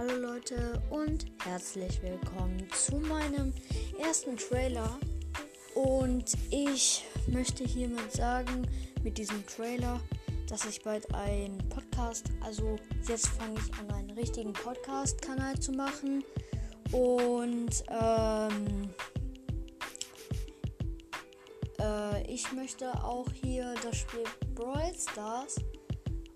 Hallo 0.00 0.16
Leute 0.16 0.80
und 0.88 1.26
herzlich 1.44 2.00
willkommen 2.00 2.66
zu 2.72 2.96
meinem 3.00 3.52
ersten 4.02 4.34
Trailer. 4.34 4.98
Und 5.74 6.38
ich 6.50 7.04
möchte 7.26 7.64
hiermit 7.64 8.10
sagen, 8.10 8.66
mit 9.04 9.18
diesem 9.18 9.46
Trailer, 9.46 10.00
dass 10.48 10.64
ich 10.64 10.82
bald 10.82 11.14
einen 11.14 11.58
Podcast, 11.68 12.30
also 12.40 12.76
jetzt 13.06 13.26
fange 13.26 13.58
ich 13.58 13.78
an, 13.78 13.90
einen 13.90 14.10
richtigen 14.12 14.54
Podcast-Kanal 14.54 15.60
zu 15.60 15.72
machen. 15.72 16.24
Und 16.92 17.84
ähm, 17.90 18.88
äh, 21.78 22.22
ich 22.26 22.50
möchte 22.52 22.90
auch 23.04 23.30
hier 23.44 23.74
das 23.82 23.98
Spiel 23.98 24.24
Brawl 24.54 24.94
Stars 24.94 25.56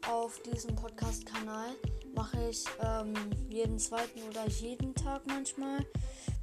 auf 0.06 0.38
diesem 0.42 0.76
Podcast-Kanal 0.76 1.74
mache 2.14 2.48
ich 2.48 2.64
ähm, 2.80 3.14
jeden 3.48 3.78
zweiten 3.78 4.20
oder 4.28 4.48
jeden 4.48 4.94
Tag 4.94 5.22
manchmal 5.26 5.84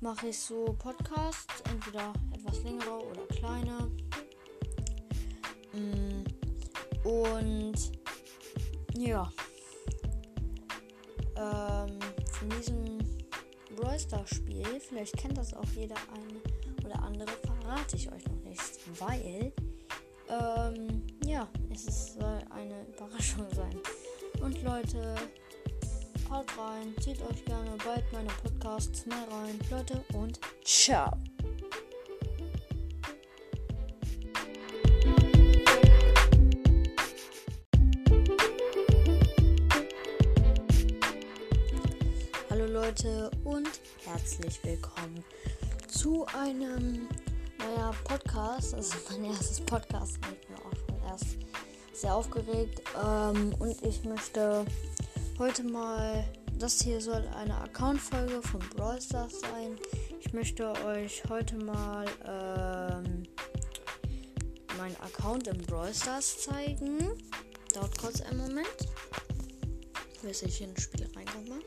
mache 0.02 0.28
ich 0.28 0.40
so 0.40 0.76
Podcasts, 0.80 1.62
entweder 1.72 2.14
etwas 2.34 2.64
längere 2.64 3.06
oder 3.06 3.26
kleine. 3.28 3.92
Mm, 5.74 6.24
und 7.08 7.92
ja, 8.98 9.32
ähm, 11.36 12.00
von 12.32 12.50
diesem 12.58 12.98
Brawl 13.76 14.00
Stars 14.00 14.30
Spiel, 14.30 14.80
vielleicht 14.80 15.18
kennt 15.18 15.38
das 15.38 15.54
auch 15.54 15.70
jeder 15.76 15.96
eine 16.14 16.86
oder 16.86 17.02
andere, 17.04 17.30
verrate 17.44 17.96
ich 17.96 18.12
euch 18.12 18.26
noch 18.28 18.44
nicht, 18.44 18.80
weil 19.00 19.54
ähm, 20.30 21.04
ja, 21.26 21.48
es 21.72 22.14
soll 22.14 22.40
eine 22.50 22.86
Überraschung 22.88 23.46
sein. 23.54 23.80
Und 24.42 24.62
Leute, 24.64 25.16
haut 26.32 26.58
rein, 26.58 26.96
zieht 27.02 27.22
euch 27.22 27.44
gerne 27.44 27.72
bald 27.84 28.06
meine 28.14 28.30
Podcasts 28.42 29.06
mal 29.06 29.24
rein, 29.30 29.60
Leute, 29.70 30.02
und 30.14 30.40
ciao. 30.64 31.12
Hallo 42.50 42.66
Leute 42.66 43.30
und 43.44 43.70
herzlich 44.06 44.64
willkommen 44.64 45.24
zu 45.90 46.26
einem 46.28 47.10
neuer 47.60 47.94
Podcast. 48.06 48.72
Das 48.72 48.88
ist 48.88 49.12
mein 49.12 49.26
erstes 49.26 49.60
Podcast. 49.60 50.18
Ich 50.32 50.48
bin 50.48 50.56
auch 50.60 50.76
schon 50.88 51.10
erst 51.10 51.38
sehr 51.94 52.16
aufgeregt. 52.16 52.82
Ähm, 53.04 53.54
und 53.60 53.82
ich 53.84 54.04
möchte 54.06 54.66
heute 55.42 55.64
mal. 55.64 56.24
Das 56.60 56.84
hier 56.84 57.02
soll 57.02 57.28
eine 57.36 57.58
Account-Folge 57.62 58.44
von 58.44 58.60
Brawl 58.76 59.02
Stars 59.02 59.42
sein. 59.42 59.76
Ich 60.20 60.34
möchte 60.34 60.72
euch 60.86 61.24
heute 61.30 61.56
mal 61.56 62.06
ähm, 62.28 63.24
meinen 64.78 64.96
Account 64.98 65.48
im 65.48 65.58
Brawl 65.64 65.92
Stars 65.96 66.42
zeigen. 66.42 67.18
Dauert 67.74 67.98
kurz 67.98 68.22
einen 68.22 68.38
Moment, 68.38 68.68
bis 70.22 70.44
ich 70.44 70.62
in 70.62 70.76
das 70.76 70.84
Spiel 70.84 71.10
reinkomme. 71.16 71.60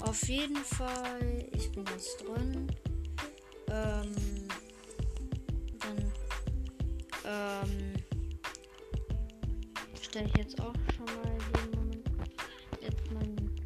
Auf 0.00 0.26
jeden 0.26 0.64
Fall, 0.64 1.46
ich 1.52 1.70
bin 1.72 1.84
jetzt 1.94 2.24
drin. 2.24 2.72
Ähm, 3.68 4.29
ähm, 7.30 7.94
stelle 10.00 10.28
ich 10.28 10.36
jetzt 10.36 10.60
auch 10.60 10.74
schon 10.96 11.04
mal 11.04 11.38
jeden 11.54 11.70
Moment 11.76 12.10
jetzt 12.80 13.08
meinen 13.12 13.60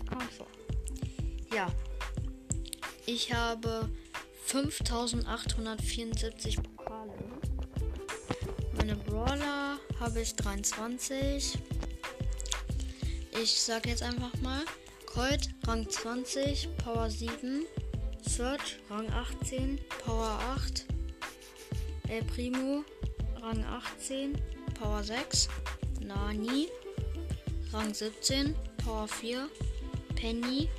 Account 0.00 0.32
vor. 0.32 0.46
Ja, 1.54 1.70
ich 3.06 3.34
habe 3.34 3.90
5874 4.46 6.62
Pokale. 6.62 7.12
Meine 8.76 8.96
Brawler 8.96 9.78
habe 10.00 10.22
ich 10.22 10.34
23. 10.36 11.58
Ich 13.42 13.60
sage 13.60 13.90
jetzt 13.90 14.02
einfach 14.02 14.32
mal 14.40 14.62
Colt 15.06 15.50
Rang 15.66 15.86
20, 15.88 16.68
Power 16.78 17.10
7, 17.10 17.66
Search 18.26 18.78
Rang 18.88 19.12
18, 19.12 19.78
Power 20.04 20.38
8, 20.56 20.86
El 22.08 22.24
Primo 22.24 22.84
Rang 23.42 23.62
18, 23.64 24.34
Power 24.80 25.02
6, 25.02 25.48
Nani 26.00 26.68
Rang 27.70 27.92
17, 27.92 28.54
Power 28.82 29.06
4, 29.06 29.48
Penny 30.16 30.70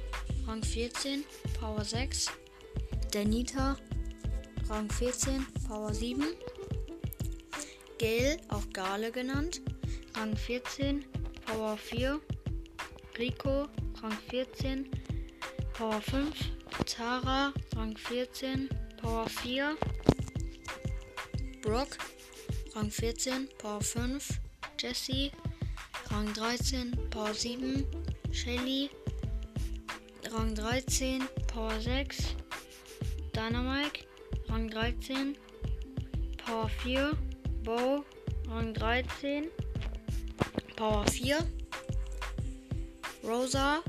Rang 0.48 0.64
14, 0.64 1.24
Power 1.60 1.84
6, 1.84 2.32
Danita 3.12 3.78
Rang 4.68 4.90
14, 4.90 5.46
Power 5.68 5.94
7, 5.94 6.26
Gale, 8.00 8.38
auch 8.50 8.68
Gale 8.74 9.12
genannt, 9.12 9.62
Rang 10.16 10.36
14, 10.36 11.06
Power 11.46 11.78
4, 11.78 12.20
Rico 13.20 13.68
Rang 14.02 14.18
14, 14.30 14.90
Power 15.74 16.02
5, 16.02 16.34
Tara, 16.88 17.54
Rang 17.76 17.96
14, 17.96 18.68
Power 19.00 19.30
4, 19.30 19.78
Brock, 21.62 21.98
Rang 22.76 22.90
14, 22.90 23.50
Power 23.62 23.82
5, 23.82 24.40
Jesse, 24.78 25.32
Rang 26.10 26.28
13, 26.34 26.98
Power 27.12 27.34
7, 27.34 27.86
Shelly, 28.32 28.90
Rang 30.32 30.56
13, 30.56 31.28
Power 31.48 31.80
6, 31.80 32.36
Dynamite, 33.34 34.06
Rang 34.50 34.70
13, 34.70 35.36
Power 36.38 36.70
4, 36.84 37.12
Bow, 37.64 38.06
Rang 38.48 38.74
13, 38.74 39.50
Power 40.78 41.06
4, 41.06 41.40
Rosa, 43.24 43.84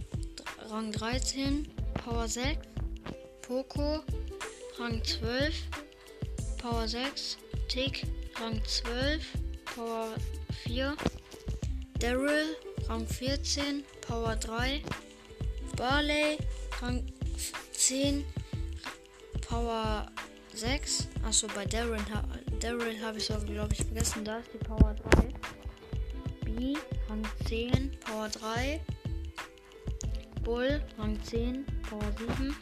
Rang 0.71 0.93
13, 0.93 1.67
Power 1.95 2.27
6, 2.27 2.67
Poco, 3.43 4.03
Rang 4.79 5.01
12, 5.01 5.55
Power 6.59 6.89
6, 6.89 7.37
Tick, 7.71 8.05
Rang 8.41 8.61
12, 8.65 9.23
Power 9.77 10.09
4, 10.65 10.97
Daryl, 12.01 12.57
Rang 12.89 13.07
14, 13.07 13.85
Power 14.01 14.35
3, 14.35 14.83
Barley, 15.77 16.39
Rang 16.83 17.05
10, 17.71 18.25
Power 19.49 20.11
6. 20.53 21.07
Achso, 21.23 21.47
bei 21.55 21.65
Daryl, 21.65 22.01
Daryl 22.59 23.01
habe 23.01 23.19
ich 23.19 23.27
so, 23.27 23.39
glaube 23.39 23.73
ich, 23.73 23.85
vergessen. 23.85 24.25
Da 24.25 24.39
ist 24.39 24.51
die 24.53 24.59
Power 24.59 24.97
3. 25.13 25.29
B, 26.45 26.77
Rang 27.09 27.25
10, 27.47 27.97
Power 28.01 28.29
3. 28.31 28.81
Bull, 30.43 30.83
Rang 30.99 31.23
10, 31.23 31.65
Power 31.89 32.13
7. 32.37 32.53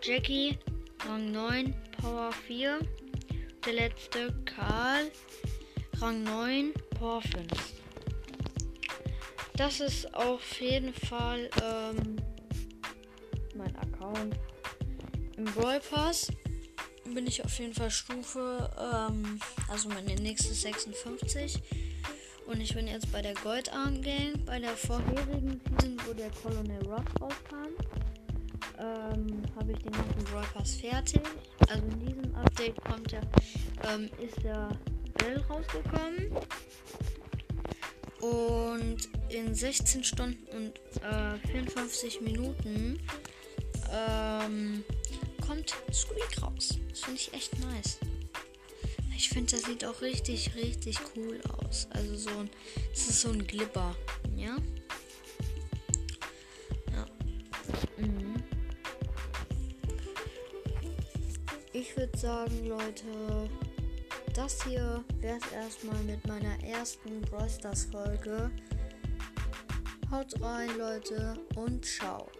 Jackie, 0.00 0.56
Rang 1.08 1.32
9, 1.32 1.74
Power 2.00 2.30
4. 2.46 2.78
Der 3.66 3.72
letzte, 3.72 4.32
Karl, 4.44 5.10
Rang 5.98 6.22
9, 6.22 6.72
Power 7.00 7.20
5. 7.20 7.46
Das 9.56 9.80
ist 9.80 10.14
auf 10.14 10.60
jeden 10.60 10.94
Fall 10.94 11.50
ähm, 11.60 12.16
mein 13.56 13.74
Account. 13.74 14.36
Im 15.36 15.46
Brawl 15.46 15.80
Pass 15.80 16.30
bin 17.12 17.26
ich 17.26 17.44
auf 17.44 17.58
jeden 17.58 17.74
Fall 17.74 17.90
Stufe, 17.90 18.70
ähm, 18.78 19.40
also 19.68 19.88
meine 19.88 20.14
nächste 20.14 20.54
56. 20.54 21.60
Und 22.46 22.60
ich 22.60 22.72
bin 22.72 22.86
jetzt 22.86 23.10
bei 23.10 23.20
der 23.20 23.34
Gold 23.34 23.72
Arm 23.72 24.00
Gang. 24.00 24.44
Bei 24.44 24.60
der 24.60 24.76
vorherigen 24.76 25.60
Season, 25.80 25.96
wo 26.06 26.12
der 26.12 26.30
Colonel 26.30 26.86
Rock 26.86 27.06
rauskam, 27.20 27.74
ähm, 28.78 29.42
habe 29.54 29.72
ich 29.72 29.78
den 29.78 29.92
ganzen 29.92 30.24
Brawl 30.24 30.44
Pass 30.54 30.74
fertig. 30.74 31.22
Also 31.68 31.82
in 31.84 32.00
diesem 32.00 32.34
Update 32.34 32.82
kommt 32.84 33.12
der, 33.12 33.22
ähm, 33.88 34.10
ist 34.22 34.42
der 34.42 34.68
Bell 35.14 35.40
rausgekommen. 35.48 36.30
Und 38.20 39.08
in 39.28 39.54
16 39.54 40.04
Stunden 40.04 40.46
und 40.56 41.02
äh, 41.02 41.38
54 41.48 42.20
Minuten 42.22 42.98
ähm, 43.92 44.84
kommt 45.46 45.74
Squeak 45.92 46.42
raus. 46.42 46.78
Das 46.88 47.00
finde 47.00 47.20
ich 47.20 47.32
echt 47.34 47.58
nice. 47.60 47.98
Ich 49.16 49.30
finde, 49.30 49.52
das 49.52 49.64
sieht 49.64 49.84
auch 49.84 50.02
richtig, 50.02 50.54
richtig 50.54 50.98
cool 51.16 51.40
aus. 51.58 51.88
Also 51.90 52.16
so 52.16 52.30
ein, 52.30 52.50
es 52.92 53.08
ist 53.08 53.20
so 53.22 53.30
ein 53.30 53.46
Glipper, 53.46 53.94
ja? 54.36 54.48
Ja. 54.48 54.56
Ich 61.78 61.94
würde 61.94 62.16
sagen, 62.16 62.66
Leute, 62.66 63.50
das 64.34 64.64
hier 64.64 65.04
wird 65.20 65.42
erstmal 65.52 66.02
mit 66.04 66.26
meiner 66.26 66.58
ersten 66.64 67.20
Brawl 67.20 67.50
Stars 67.50 67.84
Folge. 67.92 68.50
Haut 70.10 70.40
rein, 70.40 70.70
Leute, 70.78 71.34
und 71.54 71.84
ciao. 71.84 72.30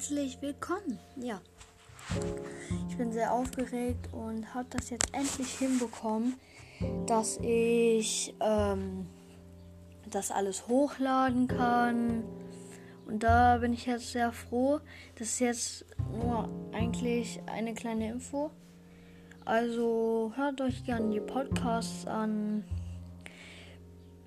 Herzlich 0.00 0.40
willkommen. 0.40 0.98
Ja, 1.16 1.42
ich 2.88 2.96
bin 2.96 3.12
sehr 3.12 3.34
aufgeregt 3.34 4.08
und 4.12 4.54
habe 4.54 4.66
das 4.70 4.88
jetzt 4.88 5.12
endlich 5.12 5.58
hinbekommen, 5.58 6.40
dass 7.06 7.38
ich 7.42 8.34
ähm, 8.40 9.06
das 10.08 10.30
alles 10.30 10.66
hochladen 10.68 11.48
kann. 11.48 12.24
Und 13.06 13.22
da 13.22 13.58
bin 13.58 13.74
ich 13.74 13.84
jetzt 13.84 14.12
sehr 14.12 14.32
froh. 14.32 14.80
Das 15.18 15.28
ist 15.28 15.40
jetzt 15.40 15.84
nur 16.10 16.48
eigentlich 16.72 17.38
eine 17.44 17.74
kleine 17.74 18.10
Info. 18.10 18.50
Also 19.44 20.32
hört 20.34 20.62
euch 20.62 20.82
gerne 20.82 21.12
die 21.12 21.20
Podcasts 21.20 22.06
an. 22.06 22.64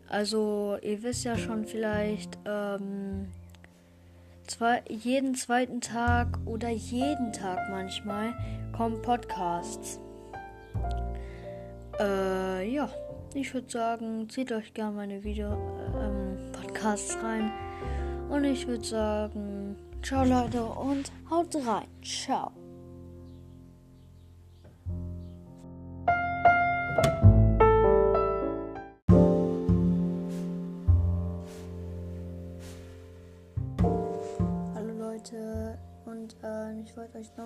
Also 0.07 0.77
ihr 0.83 1.01
wisst 1.01 1.23
ja 1.23 1.35
schon 1.35 1.65
vielleicht, 1.65 2.37
ähm, 2.45 3.29
zwei, 4.47 4.81
jeden 4.89 5.35
zweiten 5.35 5.81
Tag 5.81 6.39
oder 6.45 6.69
jeden 6.69 7.33
Tag 7.33 7.59
manchmal 7.69 8.33
kommen 8.75 9.01
Podcasts. 9.01 9.99
Äh, 11.99 12.69
ja, 12.69 12.89
ich 13.33 13.53
würde 13.53 13.69
sagen, 13.69 14.29
zieht 14.29 14.51
euch 14.51 14.73
gerne 14.73 14.95
meine 14.95 15.23
Video 15.23 15.51
ähm, 15.95 16.51
Podcasts 16.51 17.17
rein. 17.23 17.51
Und 18.29 18.45
ich 18.45 18.67
würde 18.67 18.83
sagen, 18.83 19.75
ciao 20.01 20.23
Leute 20.25 20.63
und 20.63 21.11
haut 21.29 21.55
rein. 21.55 21.87
Ciao. 22.03 22.62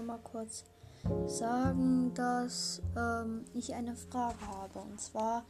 Mal 0.07 0.19
kurz 0.23 0.63
sagen, 1.25 2.13
dass 2.13 2.81
ähm, 2.95 3.43
ich 3.53 3.73
eine 3.73 3.95
Frage 3.95 4.39
habe 4.47 4.79
und 4.79 4.99
zwar 5.01 5.43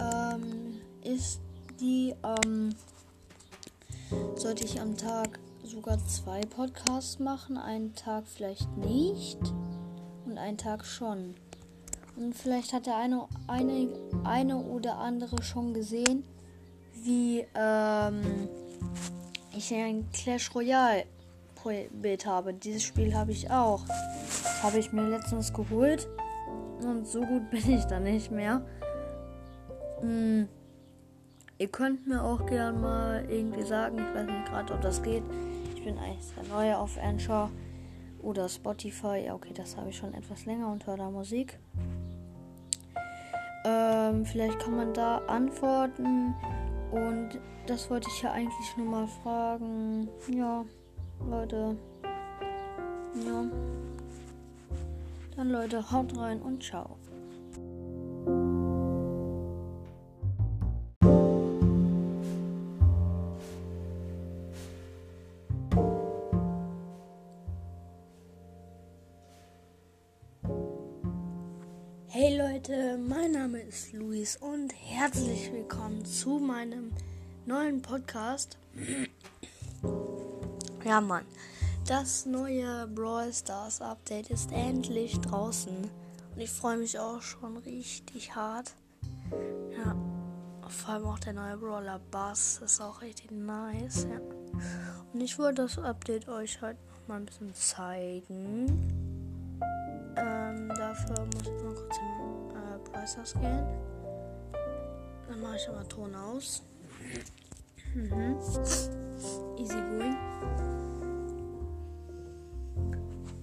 ähm, 0.00 0.80
ist 1.02 1.40
die 1.80 2.14
ähm, 2.22 2.74
sollte 4.36 4.64
ich 4.64 4.80
am 4.80 4.96
Tag 4.96 5.40
sogar 5.64 5.98
zwei 6.06 6.42
Podcasts 6.42 7.18
machen, 7.18 7.58
einen 7.58 7.96
Tag 7.96 8.28
vielleicht 8.28 8.76
nicht 8.76 9.40
und 10.24 10.38
einen 10.38 10.58
Tag 10.58 10.84
schon. 10.84 11.34
Und 12.16 12.34
vielleicht 12.34 12.72
hat 12.72 12.86
der 12.86 12.96
eine, 12.96 13.26
eine, 13.48 13.88
eine 14.22 14.58
oder 14.58 14.98
andere 14.98 15.42
schon 15.42 15.74
gesehen, 15.74 16.24
wie 17.02 17.44
ähm, 17.56 18.48
ich 19.56 19.74
ein 19.74 20.08
Clash 20.12 20.54
Royale 20.54 21.06
Bild 21.92 22.26
habe. 22.26 22.54
Dieses 22.54 22.82
Spiel 22.82 23.14
habe 23.14 23.32
ich 23.32 23.50
auch. 23.50 23.84
Habe 24.62 24.78
ich 24.78 24.92
mir 24.92 25.08
letztens 25.08 25.52
geholt. 25.52 26.08
Und 26.82 27.06
so 27.06 27.20
gut 27.20 27.50
bin 27.50 27.70
ich 27.70 27.84
da 27.84 28.00
nicht 28.00 28.30
mehr. 28.30 28.64
Hm. 30.00 30.48
Ihr 31.58 31.68
könnt 31.68 32.06
mir 32.06 32.22
auch 32.22 32.44
gerne 32.46 32.78
mal 32.78 33.26
irgendwie 33.30 33.62
sagen, 33.62 33.98
ich 33.98 34.14
weiß 34.14 34.26
nicht 34.26 34.46
gerade, 34.46 34.74
ob 34.74 34.80
das 34.80 35.02
geht. 35.02 35.22
Ich 35.74 35.84
bin 35.84 35.96
eigentlich 35.98 36.24
sehr 36.24 36.42
neu 36.44 36.74
auf 36.74 36.98
Anchor 36.98 37.50
oder 38.20 38.48
Spotify. 38.48 39.24
Ja, 39.26 39.34
okay, 39.34 39.52
das 39.54 39.76
habe 39.76 39.90
ich 39.90 39.96
schon 39.96 40.14
etwas 40.14 40.46
länger 40.46 40.70
und 40.72 40.84
höre 40.86 40.96
da 40.96 41.10
Musik. 41.10 41.58
Ähm, 43.64 44.26
vielleicht 44.26 44.58
kann 44.58 44.76
man 44.76 44.92
da 44.92 45.18
antworten. 45.26 46.34
Und 46.90 47.40
das 47.66 47.88
wollte 47.88 48.08
ich 48.08 48.22
ja 48.22 48.32
eigentlich 48.32 48.76
nur 48.76 48.86
mal 48.86 49.06
fragen. 49.06 50.08
Ja, 50.28 50.64
Leute. 51.30 51.76
Ja. 53.24 53.44
Dann 55.36 55.50
Leute, 55.50 55.90
haut 55.90 56.16
rein 56.16 56.40
und 56.42 56.62
ciao. 56.62 56.96
Hey 72.08 72.38
Leute, 72.38 72.96
mein 72.96 73.32
Name 73.32 73.60
ist 73.60 73.92
Luis 73.92 74.36
und 74.36 74.72
herzlich 74.72 75.52
willkommen 75.52 76.04
zu 76.04 76.38
meinem 76.38 76.92
neuen 77.44 77.82
Podcast. 77.82 78.56
Ja, 80.84 81.00
Mann, 81.00 81.24
das 81.86 82.26
neue 82.26 82.86
Brawl 82.88 83.32
Stars 83.32 83.80
Update 83.80 84.28
ist 84.28 84.52
endlich 84.52 85.18
draußen 85.18 85.74
und 86.34 86.40
ich 86.40 86.50
freue 86.50 86.76
mich 86.76 86.98
auch 86.98 87.22
schon 87.22 87.56
richtig 87.56 88.34
hart. 88.34 88.74
Ja, 89.74 89.96
vor 90.68 90.94
allem 90.94 91.06
auch 91.06 91.18
der 91.18 91.32
neue 91.32 91.56
Brawler 91.56 92.00
Bass 92.10 92.60
ist 92.62 92.82
auch 92.82 93.00
richtig 93.00 93.30
nice. 93.30 94.06
Ja. 94.10 94.20
Und 95.14 95.20
ich 95.22 95.38
wollte 95.38 95.62
das 95.62 95.78
Update 95.78 96.28
euch 96.28 96.60
heute 96.60 96.78
noch 96.90 97.08
mal 97.08 97.16
ein 97.16 97.24
bisschen 97.24 97.54
zeigen. 97.54 98.66
Ähm, 100.16 100.68
dafür 100.68 101.24
muss 101.32 101.42
ich 101.44 101.64
mal 101.64 101.74
kurz 101.74 101.96
in 101.96 102.50
äh, 102.56 102.90
Browsers 102.90 103.32
gehen. 103.32 103.66
Dann 105.28 105.40
mache 105.40 105.56
ich 105.56 105.66
aber 105.66 105.88
Ton 105.88 106.14
aus. 106.14 106.62
Mhm. 107.94 108.36
Easy 109.56 109.74
going. 109.74 110.16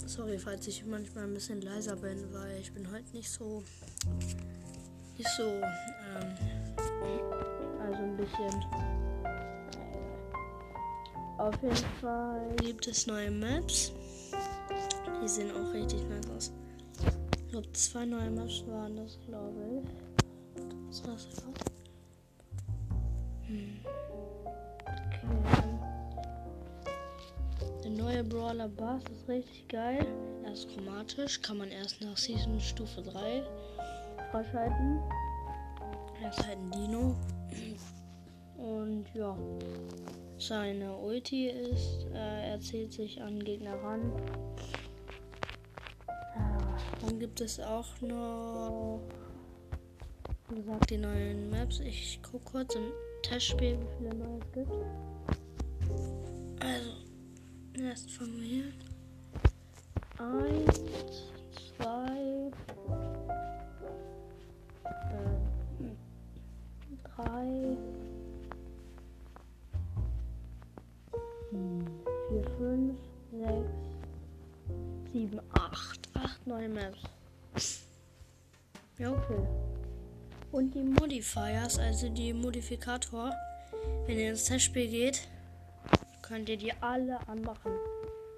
Sorry, 0.05 0.37
falls 0.37 0.67
ich 0.67 0.85
manchmal 0.85 1.23
ein 1.23 1.33
bisschen 1.33 1.61
leiser 1.61 1.95
bin, 1.95 2.33
weil 2.33 2.59
ich 2.59 2.73
bin 2.73 2.85
heute 2.91 3.09
nicht 3.13 3.31
so. 3.31 3.63
Nicht 5.17 5.29
so. 5.37 5.43
Ähm, 5.43 5.61
also 7.79 8.03
ein 8.03 8.17
bisschen. 8.17 8.61
Äh, 9.23 9.71
auf 11.37 11.55
jeden 11.63 11.75
Fall 12.01 12.53
gibt 12.57 12.87
es 12.87 13.07
neue 13.07 13.31
Maps. 13.31 13.93
Die 15.23 15.27
sehen 15.29 15.51
auch 15.51 15.73
richtig 15.73 16.03
nice 16.09 16.29
aus. 16.35 16.51
Ich 17.37 17.51
glaube, 17.51 17.71
zwei 17.71 18.05
neue 18.05 18.31
Maps 18.31 18.65
waren 18.67 18.97
das, 18.97 19.17
glaube 19.25 19.81
ich. 19.81 20.63
Was 20.89 21.03
war 21.05 21.13
das. 21.13 21.80
Der 27.83 27.91
neue 27.91 28.23
Brawler 28.23 28.67
Bass 28.67 29.03
ist 29.11 29.27
richtig 29.27 29.67
geil. 29.67 30.05
Er 30.43 30.53
ist 30.53 30.69
chromatisch, 30.69 31.41
kann 31.41 31.57
man 31.57 31.69
erst 31.69 32.01
nach 32.01 32.15
Season 32.17 32.59
Stufe 32.59 33.01
3 33.01 33.43
freischalten. 34.31 34.99
Er 36.21 36.29
ist 36.29 36.45
halt 36.45 36.57
ein 36.57 36.71
Dino. 36.71 37.15
Und 38.57 39.05
ja. 39.13 39.35
Seine 40.37 40.95
Ulti 40.97 41.49
ist, 41.49 42.07
äh, 42.13 42.51
er 42.51 42.59
zählt 42.59 42.93
sich 42.93 43.21
an 43.21 43.43
Gegner 43.43 43.75
ran. 43.83 44.11
Dann 47.01 47.19
gibt 47.19 47.41
es 47.41 47.59
auch 47.59 47.99
noch, 48.01 49.01
wie 50.49 50.55
gesagt, 50.55 50.89
die 50.89 50.97
neuen 50.97 51.49
Maps. 51.49 51.79
Ich 51.79 52.21
gucke 52.23 52.51
kurz 52.51 52.75
im 52.75 52.91
Testspiel, 53.21 53.77
wie 53.79 53.87
viele 53.97 54.15
neue 54.15 54.39
es 54.39 54.51
gibt. 54.51 54.71
Also, 56.59 56.91
erst 57.73 58.11
von 58.11 58.39
mir. 58.39 58.65
Eins, 60.17 60.81
zwei, 61.77 62.51
äh, 64.85 65.39
drei, 67.15 67.77
vier, 71.49 72.43
fünf, 72.57 72.97
sechs, 73.31 75.11
sieben, 75.11 75.39
acht. 75.53 76.09
Acht 76.13 76.45
neue 76.45 76.69
Maps. 76.69 77.01
Ja, 78.97 79.11
okay. 79.11 79.60
Und 80.51 80.75
die 80.75 80.83
Modifiers, 80.83 81.79
also 81.79 82.09
die 82.09 82.33
Modifikator, 82.33 83.33
wenn 84.05 84.19
ihr 84.19 84.31
ins 84.31 84.45
Testspiel 84.45 84.87
geht, 84.87 85.27
könnt 86.21 86.49
ihr 86.49 86.57
die 86.57 86.73
alle 86.81 87.19
anmachen. 87.27 87.71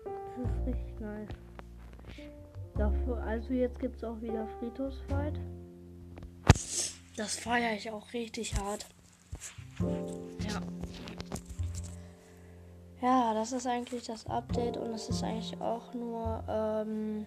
Das 0.06 0.52
ist 0.52 0.68
richtig 0.68 1.00
nice. 1.00 1.30
Dafür, 2.76 3.24
also 3.24 3.54
jetzt 3.54 3.80
gibt 3.80 3.98
es 3.98 4.04
auch 4.04 4.20
wieder 4.22 4.48
Friedhofsfight. 4.60 5.40
Das 7.16 7.36
feiere 7.36 7.76
ich 7.76 7.92
auch 7.92 8.14
richtig 8.14 8.56
hart. 8.56 8.86
Ja. 9.80 10.62
Ja, 13.02 13.34
das 13.34 13.52
ist 13.52 13.68
eigentlich 13.68 14.06
das 14.06 14.26
Update 14.28 14.78
und 14.78 14.94
es 14.94 15.10
ist 15.10 15.24
eigentlich 15.24 15.60
auch 15.60 15.94
nur 15.94 16.44
ähm, 16.48 17.26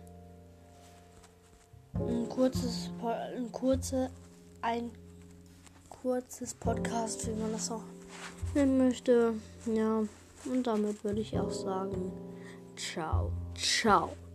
ein 1.94 2.28
kurzes, 2.28 2.90
ein 3.36 3.52
kurze, 3.52 4.10
ein 4.62 4.90
kurzes 5.88 6.54
Podcast, 6.54 7.26
wie 7.26 7.40
man 7.40 7.52
das 7.52 7.70
auch 7.70 7.82
nennen 8.54 8.78
möchte. 8.78 9.34
Ja, 9.66 10.02
und 10.44 10.66
damit 10.66 11.02
würde 11.04 11.20
ich 11.20 11.38
auch 11.38 11.50
sagen, 11.50 12.12
ciao, 12.76 13.30
ciao. 13.54 14.25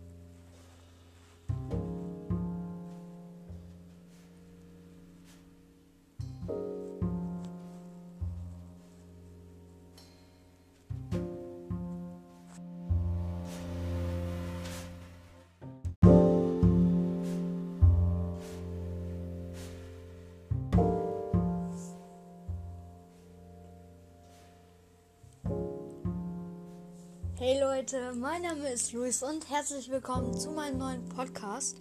Leute, 27.74 28.12
mein 28.12 28.42
Name 28.42 28.68
ist 28.68 28.92
Luis 28.92 29.22
und 29.22 29.48
herzlich 29.48 29.90
willkommen 29.90 30.38
zu 30.38 30.50
meinem 30.50 30.76
neuen 30.76 31.08
Podcast. 31.08 31.78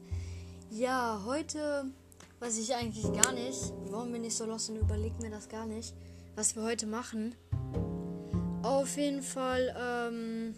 Ja, 0.70 1.22
heute 1.26 1.84
weiß 2.40 2.60
ich 2.60 2.74
eigentlich 2.74 3.12
gar 3.12 3.34
nicht, 3.34 3.60
warum 3.90 4.14
bin 4.14 4.24
ich 4.24 4.38
so 4.38 4.46
los 4.46 4.70
und 4.70 4.78
überlege 4.78 5.22
mir 5.22 5.30
das 5.30 5.50
gar 5.50 5.66
nicht, 5.66 5.94
was 6.36 6.56
wir 6.56 6.64
heute 6.64 6.86
machen. 6.86 7.36
Auf 8.64 8.96
jeden 8.96 9.22
Fall, 9.22 9.76
ähm, 9.78 10.56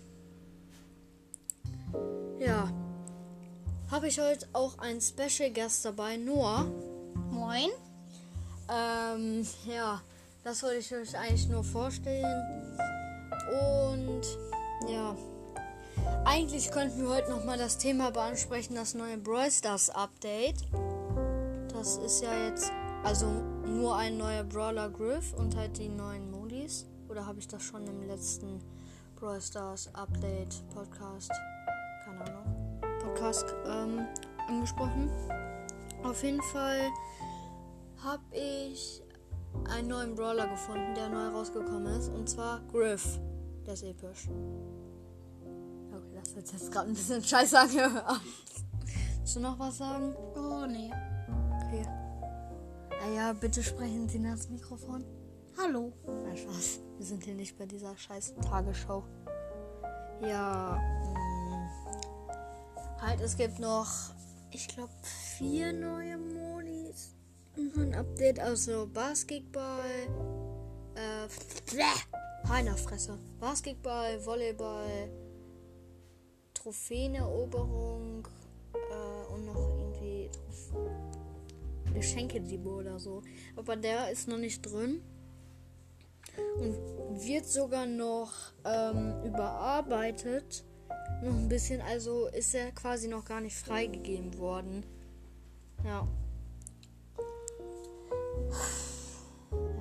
ja, 2.38 2.72
habe 3.90 4.10
ich 4.10 4.20
heute 4.20 4.48
auch 4.54 4.78
einen 4.78 5.02
Special 5.02 5.50
Guest 5.50 5.84
dabei, 5.84 6.18
Noah. 6.18 6.66
Moin. 7.32 7.70
Ähm, 8.70 9.48
ja, 9.66 10.00
das 10.44 10.62
wollte 10.62 10.78
ich 10.78 10.94
euch 10.94 11.18
eigentlich 11.18 11.48
nur 11.48 11.64
vorstellen. 11.64 12.78
Und 13.50 14.53
ja. 14.90 15.16
Eigentlich 16.26 16.72
könnten 16.72 17.02
wir 17.02 17.10
heute 17.10 17.32
nochmal 17.32 17.58
das 17.58 17.78
Thema 17.78 18.12
beansprechen, 18.12 18.76
das 18.76 18.94
neue 18.94 19.18
Brawl 19.18 19.52
Stars 19.52 19.90
Update. 19.90 20.66
Das 21.74 21.98
ist 21.98 22.24
ja 22.24 22.34
jetzt 22.48 22.72
also 23.04 23.28
nur 23.66 23.96
ein 23.98 24.18
neuer 24.18 24.44
Brawler 24.44 24.90
Griff 24.90 25.34
und 25.34 25.56
halt 25.56 25.78
die 25.78 25.90
neuen 25.90 26.32
Modis. 26.32 26.88
Oder 27.10 27.26
habe 27.26 27.40
ich 27.40 27.48
das 27.48 27.62
schon 27.62 27.86
im 27.86 28.02
letzten 28.04 28.60
Brawl 29.16 29.42
Stars 29.42 29.94
Update 29.94 30.64
Podcast, 30.74 31.32
keine 32.06 32.22
Ahnung, 32.22 32.80
Podcast 33.02 33.46
ähm, 33.68 34.08
angesprochen? 34.48 35.10
Auf 36.04 36.24
jeden 36.24 36.42
Fall 36.42 36.90
habe 38.04 38.24
ich 38.32 39.02
einen 39.70 39.88
neuen 39.88 40.16
Brawler 40.16 40.48
gefunden, 40.48 40.94
der 40.96 41.10
neu 41.10 41.28
rausgekommen 41.30 41.88
ist. 41.98 42.10
Und 42.10 42.30
zwar 42.30 42.62
Griff. 42.72 43.20
Der 43.66 43.74
ist 43.74 43.84
episch. 43.84 44.28
Das 46.34 46.52
wird 46.52 46.52
jetzt 46.54 46.72
gerade 46.72 46.90
ein 46.90 46.96
bisschen 46.96 47.24
scheiße 47.24 47.60
angehört. 47.60 48.22
Willst 49.20 49.36
du 49.36 49.40
noch 49.40 49.60
was 49.60 49.78
sagen? 49.78 50.16
Oh, 50.36 50.66
nee. 50.66 50.92
Okay. 51.62 51.86
Naja, 53.02 53.34
bitte 53.34 53.62
sprechen 53.62 54.10
Sie 54.10 54.18
ins 54.18 54.50
Mikrofon. 54.50 55.06
Hallo. 55.60 55.94
Nein, 56.08 56.36
Spaß. 56.36 56.80
Wir 56.98 57.06
sind 57.06 57.24
hier 57.24 57.36
nicht 57.36 57.56
bei 57.56 57.68
dieser 57.68 57.96
scheiß 57.96 58.34
Tagesschau. 58.42 59.04
Ja, 60.22 60.80
mh, 61.14 61.70
halt, 63.00 63.22
es 63.22 63.38
gibt 63.38 63.60
noch, 63.60 63.92
ich 64.50 64.68
glaube, 64.70 64.94
vier 65.38 65.72
neue 65.72 66.18
Modis. 66.18 67.14
Ein 67.58 67.94
Update, 67.94 68.40
also 68.40 68.88
Basketball, 68.92 69.86
äh, 70.96 72.48
Heinerfresse. 72.50 73.20
Basketball, 73.40 74.26
Volleyball, 74.26 75.12
Trophäeneroberung 76.64 78.26
äh, 78.74 79.34
und 79.34 79.46
noch 79.46 79.70
irgendwie 79.78 80.30
Geschenke-Debo 81.94 82.80
oder 82.80 83.00
so. 83.00 83.22
Aber 83.58 83.76
der 83.76 84.12
ist 84.12 84.30
noch 84.30 84.38
nicht 84.38 84.62
drin. 84.62 85.02
Und 86.58 86.78
wird 87.28 87.46
sogar 87.46 87.86
noch 87.86 88.32
ähm, 88.64 89.24
überarbeitet. 89.26 90.64
Noch 91.22 91.34
ein 91.34 91.50
bisschen, 91.50 91.82
also 91.82 92.28
ist 92.28 92.56
er 92.56 92.72
quasi 92.72 93.08
noch 93.08 93.26
gar 93.26 93.42
nicht 93.42 93.56
freigegeben 93.58 94.38
worden. 94.38 94.86
Ja. 95.84 96.08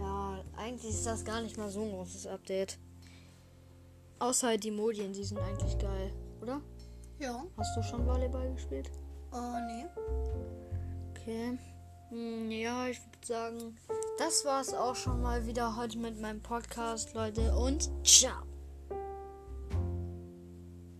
Ja, 0.00 0.44
eigentlich 0.56 0.90
ist 0.90 1.06
das 1.06 1.24
gar 1.24 1.40
nicht 1.42 1.56
mal 1.56 1.70
so 1.70 1.82
ein 1.82 1.90
großes 1.90 2.26
Update. 2.26 2.78
Außer 4.18 4.48
halt 4.48 4.64
die 4.64 4.70
Modien, 4.70 5.12
die 5.12 5.24
sind 5.24 5.38
eigentlich 5.38 5.78
geil, 5.78 6.12
oder? 6.42 6.60
Ja. 7.18 7.44
Hast 7.56 7.76
du 7.76 7.82
schon 7.82 8.06
Volleyball 8.06 8.52
gespielt? 8.52 8.90
Oh, 9.32 9.56
nee. 9.66 9.86
Okay. 11.10 11.58
Hm, 12.10 12.50
ja, 12.50 12.88
ich 12.88 12.98
würde 12.98 13.26
sagen, 13.26 13.76
das 14.18 14.44
war's 14.44 14.74
auch 14.74 14.94
schon 14.94 15.22
mal 15.22 15.46
wieder 15.46 15.76
heute 15.76 15.98
mit 15.98 16.20
meinem 16.20 16.42
Podcast, 16.42 17.14
Leute. 17.14 17.54
Und 17.56 17.90
ciao. 18.04 18.42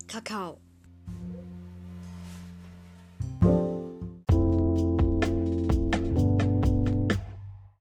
Kakao. 0.08 0.58